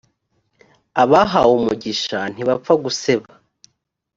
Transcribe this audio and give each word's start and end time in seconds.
abahawe 1.03 1.51
umugisha 1.59 2.19
ntibapfaguseba. 2.33 3.29